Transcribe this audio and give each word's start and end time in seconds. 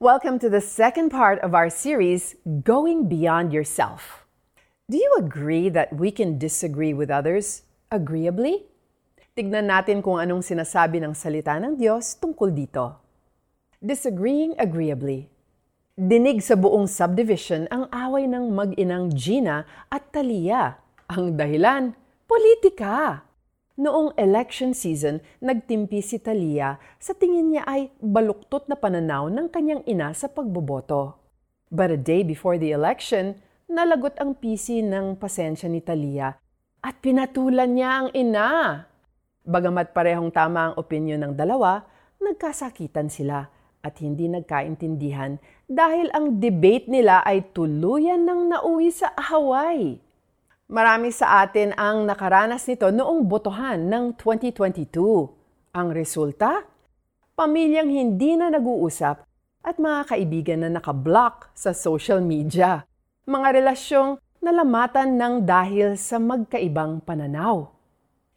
Welcome 0.00 0.40
to 0.40 0.48
the 0.48 0.64
second 0.64 1.12
part 1.12 1.44
of 1.44 1.52
our 1.52 1.68
series, 1.68 2.32
Going 2.64 3.04
Beyond 3.04 3.52
Yourself. 3.52 4.24
Do 4.88 4.96
you 4.96 5.12
agree 5.20 5.68
that 5.68 5.92
we 5.92 6.08
can 6.08 6.40
disagree 6.40 6.96
with 6.96 7.12
others 7.12 7.68
agreeably? 7.92 8.64
Tignan 9.36 9.68
natin 9.68 10.00
kung 10.00 10.16
anong 10.16 10.40
sinasabi 10.40 11.04
ng 11.04 11.12
salita 11.12 11.60
ng 11.60 11.76
Diyos 11.76 12.16
tungkol 12.16 12.48
dito. 12.48 12.96
Disagreeing 13.84 14.56
agreeably. 14.56 15.28
Dinig 16.00 16.40
sa 16.40 16.56
buong 16.56 16.88
subdivision 16.88 17.68
ang 17.68 17.84
away 17.92 18.24
ng 18.24 18.56
mag-inang 18.56 19.12
Gina 19.12 19.68
at 19.92 20.08
Talia. 20.16 20.80
Ang 21.12 21.36
dahilan, 21.36 21.92
politika. 22.24 23.28
Noong 23.80 24.12
election 24.20 24.76
season, 24.76 25.24
nagtimpi 25.40 26.04
si 26.04 26.20
Talia 26.20 26.76
sa 27.00 27.16
tingin 27.16 27.48
niya 27.48 27.64
ay 27.64 27.88
baluktot 27.96 28.68
na 28.68 28.76
pananaw 28.76 29.32
ng 29.32 29.48
kanyang 29.48 29.80
ina 29.88 30.12
sa 30.12 30.28
pagboboto. 30.28 31.16
But 31.72 31.88
a 31.88 31.96
day 31.96 32.20
before 32.20 32.60
the 32.60 32.76
election, 32.76 33.40
nalagot 33.72 34.20
ang 34.20 34.36
PC 34.36 34.84
ng 34.84 35.16
pasensya 35.16 35.72
ni 35.72 35.80
Talia 35.80 36.36
at 36.84 37.00
pinatulan 37.00 37.72
niya 37.72 38.04
ang 38.04 38.08
ina. 38.12 38.48
Bagamat 39.48 39.96
parehong 39.96 40.28
tama 40.28 40.60
ang 40.60 40.74
opinyon 40.76 41.24
ng 41.24 41.32
dalawa, 41.32 41.80
nagkasakitan 42.20 43.08
sila 43.08 43.48
at 43.80 43.96
hindi 44.04 44.28
nagkaintindihan 44.28 45.40
dahil 45.64 46.12
ang 46.12 46.36
debate 46.36 46.84
nila 46.84 47.24
ay 47.24 47.48
tuluyan 47.56 48.28
ng 48.28 48.52
nauwi 48.52 48.92
sa 48.92 49.16
Hawaii. 49.16 50.09
Marami 50.70 51.10
sa 51.10 51.42
atin 51.42 51.74
ang 51.74 52.06
nakaranas 52.06 52.62
nito 52.70 52.94
noong 52.94 53.26
botohan 53.26 53.90
ng 53.90 54.14
2022. 54.14 54.94
Ang 55.74 55.88
resulta? 55.90 56.62
Pamilyang 57.34 57.90
hindi 57.90 58.38
na 58.38 58.54
nag-uusap 58.54 59.26
at 59.66 59.76
mga 59.82 60.14
kaibigan 60.14 60.62
na 60.62 60.78
nakablock 60.78 61.50
sa 61.58 61.74
social 61.74 62.22
media. 62.22 62.86
Mga 63.26 63.48
relasyong 63.58 64.22
nalamatan 64.38 65.18
ng 65.18 65.34
dahil 65.42 65.98
sa 65.98 66.22
magkaibang 66.22 67.02
pananaw. 67.02 67.66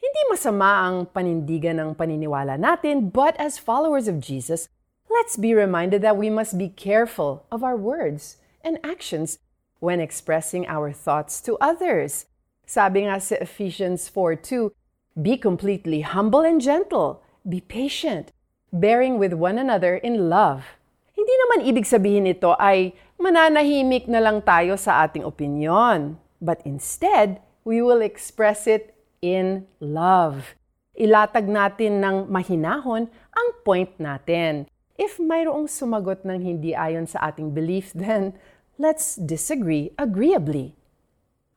Hindi 0.00 0.22
masama 0.32 0.88
ang 0.88 1.04
panindigan 1.12 1.84
ng 1.84 1.90
paniniwala 1.92 2.56
natin, 2.56 3.12
but 3.12 3.36
as 3.36 3.60
followers 3.60 4.08
of 4.08 4.24
Jesus, 4.24 4.72
let's 5.12 5.36
be 5.36 5.52
reminded 5.52 6.00
that 6.00 6.16
we 6.16 6.32
must 6.32 6.56
be 6.56 6.72
careful 6.72 7.44
of 7.52 7.60
our 7.60 7.76
words 7.76 8.40
and 8.64 8.80
actions 8.80 9.36
when 9.82 9.98
expressing 9.98 10.62
our 10.70 10.94
thoughts 10.94 11.42
to 11.42 11.58
others. 11.58 12.30
Sabi 12.62 13.10
nga 13.10 13.18
sa 13.18 13.42
Ephesians 13.42 14.06
4:2, 14.06 14.70
Be 15.18 15.34
completely 15.34 16.06
humble 16.06 16.46
and 16.46 16.62
gentle, 16.62 17.20
be 17.42 17.58
patient, 17.58 18.30
bearing 18.70 19.18
with 19.18 19.34
one 19.34 19.58
another 19.58 19.98
in 19.98 20.30
love. 20.30 20.78
Hindi 21.12 21.34
naman 21.34 21.68
ibig 21.68 21.84
sabihin 21.84 22.30
ito 22.30 22.54
ay 22.56 22.94
mananahimik 23.18 24.06
na 24.06 24.22
lang 24.22 24.40
tayo 24.40 24.78
sa 24.78 25.04
ating 25.04 25.26
opinyon, 25.26 26.16
but 26.38 26.62
instead, 26.64 27.42
we 27.66 27.82
will 27.82 28.00
express 28.00 28.70
it 28.70 28.94
in 29.20 29.66
love. 29.82 30.54
Ilatag 30.96 31.50
natin 31.50 32.00
ng 32.00 32.16
mahinahon 32.30 33.10
ang 33.34 33.48
point 33.66 33.92
natin. 33.98 34.70
If 34.96 35.18
mayroong 35.18 35.66
sumagot 35.66 36.22
ng 36.22 36.40
hindi 36.40 36.72
ayon 36.72 37.10
sa 37.10 37.32
ating 37.32 37.50
belief, 37.52 37.90
then 37.98 38.38
let's 38.82 39.14
disagree 39.14 39.94
agreeably. 39.96 40.74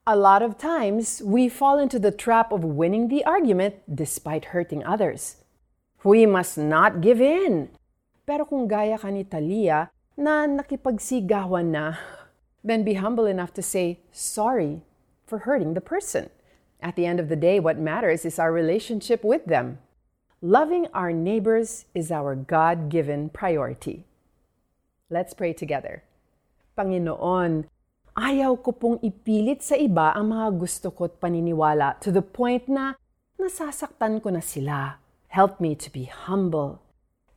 A 0.05 0.15
lot 0.15 0.43
of 0.45 0.59
times, 0.61 1.25
we 1.25 1.49
fall 1.49 1.79
into 1.79 1.97
the 1.97 2.13
trap 2.13 2.51
of 2.51 2.63
winning 2.63 3.07
the 3.09 3.25
argument 3.25 3.81
despite 3.89 4.53
hurting 4.53 4.85
others. 4.85 5.41
We 6.03 6.27
must 6.27 6.55
not 6.55 7.01
give 7.01 7.19
in. 7.19 7.73
Pero 8.29 8.45
kung 8.45 8.69
gaya 8.69 9.01
ka 9.01 9.09
ni 9.09 9.25
Talia 9.25 9.89
na 10.13 10.45
nakipagsigawan 10.45 11.73
na, 11.73 11.97
then 12.61 12.85
be 12.85 13.01
humble 13.01 13.25
enough 13.25 13.57
to 13.57 13.65
say 13.65 14.05
sorry 14.13 14.85
for 15.25 15.49
hurting 15.49 15.73
the 15.73 15.81
person. 15.81 16.29
At 16.77 16.93
the 16.93 17.09
end 17.09 17.17
of 17.17 17.25
the 17.25 17.35
day, 17.35 17.57
what 17.57 17.81
matters 17.81 18.21
is 18.21 18.37
our 18.37 18.53
relationship 18.53 19.25
with 19.25 19.49
them. 19.49 19.81
Loving 20.45 20.85
our 20.93 21.09
neighbors 21.09 21.89
is 21.97 22.13
our 22.13 22.37
God 22.37 22.93
given 22.93 23.33
priority. 23.33 24.05
Let's 25.09 25.33
pray 25.33 25.57
together. 25.57 26.05
Panginoon, 26.75 27.71
ayaw 28.19 28.59
ko 28.59 28.75
pong 28.75 28.97
ipilit 28.99 29.63
sa 29.63 29.79
iba 29.79 30.11
ang 30.11 30.35
mga 30.35 30.47
gusto 30.59 30.91
ko't 30.91 31.23
paniniwala 31.23 31.95
to 32.03 32.11
the 32.11 32.19
point 32.19 32.67
na 32.67 32.99
nasasaktan 33.39 34.19
ko 34.19 34.27
na 34.27 34.43
sila. 34.43 34.99
Help 35.31 35.63
me 35.63 35.71
to 35.71 35.87
be 35.87 36.11
humble, 36.11 36.83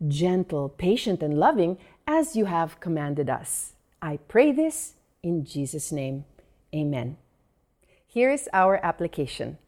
gentle, 0.02 0.66
patient, 0.70 1.22
and 1.22 1.38
loving 1.38 1.78
as 2.02 2.34
you 2.34 2.50
have 2.50 2.82
commanded 2.82 3.30
us. 3.30 3.78
I 4.02 4.18
pray 4.26 4.50
this 4.50 4.98
in 5.22 5.46
Jesus' 5.46 5.94
name. 5.94 6.26
Amen. 6.74 7.18
Here 8.10 8.34
is 8.34 8.50
our 8.50 8.82
application. 8.82 9.58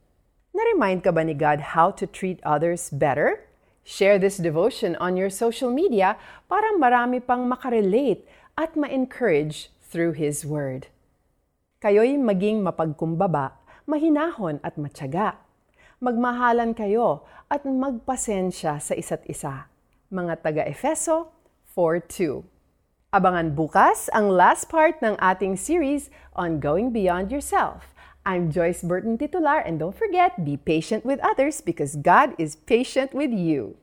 Na-remind 0.50 1.06
ka 1.06 1.14
ba 1.14 1.22
ni 1.22 1.34
God 1.34 1.78
how 1.78 1.94
to 1.94 2.10
treat 2.10 2.42
others 2.42 2.90
better? 2.90 3.46
Share 3.86 4.18
this 4.18 4.38
devotion 4.38 4.94
on 4.98 5.14
your 5.18 5.30
social 5.30 5.70
media 5.70 6.14
para 6.46 6.74
marami 6.78 7.18
pang 7.18 7.46
makarelate 7.46 8.26
at 8.60 8.76
ma-encourage 8.76 9.72
through 9.80 10.12
His 10.12 10.44
Word. 10.44 10.92
Kayo'y 11.80 12.20
maging 12.20 12.60
mapagkumbaba, 12.60 13.56
mahinahon 13.88 14.60
at 14.60 14.76
matyaga. 14.76 15.40
Magmahalan 15.96 16.76
kayo 16.76 17.24
at 17.48 17.64
magpasensya 17.64 18.76
sa 18.76 18.92
isa't 18.92 19.24
isa. 19.24 19.64
Mga 20.12 20.44
taga-Efeso 20.44 21.32
4.2 21.72 22.44
Abangan 23.16 23.56
bukas 23.56 24.12
ang 24.12 24.28
last 24.28 24.68
part 24.68 25.00
ng 25.00 25.16
ating 25.16 25.56
series 25.56 26.12
on 26.36 26.60
Going 26.60 26.92
Beyond 26.92 27.32
Yourself. 27.32 27.96
I'm 28.28 28.52
Joyce 28.52 28.84
Burton 28.84 29.16
Titular 29.16 29.64
and 29.64 29.80
don't 29.80 29.96
forget, 29.96 30.44
be 30.44 30.60
patient 30.60 31.08
with 31.08 31.16
others 31.24 31.64
because 31.64 31.96
God 31.96 32.36
is 32.36 32.60
patient 32.60 33.16
with 33.16 33.32
you. 33.32 33.80